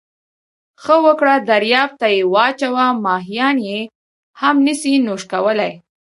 [0.81, 3.79] ښه وکړه درياب ته یې واچوه، ماهيان يې
[4.39, 5.73] هم نسي نوش کولای.